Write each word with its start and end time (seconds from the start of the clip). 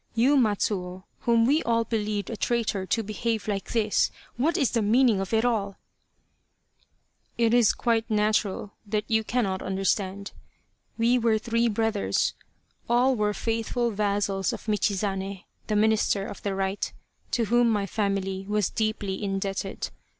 You 0.15 0.35
Matsuo, 0.35 1.03
whom 1.19 1.45
we 1.45 1.61
all 1.61 1.83
believed 1.83 2.31
a 2.31 2.35
traitor 2.35 2.87
to 2.87 3.03
behave 3.03 3.47
like 3.47 3.71
this! 3.73 4.09
What 4.35 4.57
is 4.57 4.71
the 4.71 4.81
meaning 4.81 5.19
of 5.19 5.31
it 5.31 5.45
all?"" 5.45 5.77
It 7.37 7.53
is 7.53 7.71
quite 7.71 8.09
natural 8.09 8.71
that 8.87 9.03
you 9.07 9.23
cannot 9.23 9.61
understand. 9.61 10.31
We 10.97 11.19
were 11.19 11.37
three 11.37 11.67
brothers. 11.67 12.33
All 12.89 13.15
were 13.15 13.35
faithful 13.35 13.91
vassals 13.91 14.51
of 14.51 14.65
Michizane, 14.67 15.43
the 15.67 15.75
Minister 15.75 16.25
of 16.25 16.41
the 16.41 16.55
Right, 16.55 16.91
to 17.29 17.45
whom 17.45 17.69
my 17.69 17.85
family 17.85 18.47
was 18.49 18.71
deeply 18.71 19.23
indebted. 19.23 19.91